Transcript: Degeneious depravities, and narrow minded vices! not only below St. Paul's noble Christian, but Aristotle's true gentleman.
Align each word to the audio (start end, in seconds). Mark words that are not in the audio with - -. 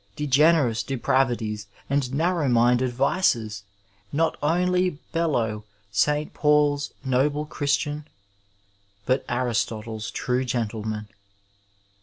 Degeneious 0.17 0.81
depravities, 0.81 1.67
and 1.87 2.11
narrow 2.11 2.47
minded 2.49 2.91
vices! 2.91 3.61
not 4.11 4.35
only 4.41 4.97
below 5.13 5.63
St. 5.91 6.33
Paul's 6.33 6.91
noble 7.05 7.45
Christian, 7.45 8.07
but 9.05 9.23
Aristotle's 9.29 10.09
true 10.09 10.43
gentleman. 10.43 11.07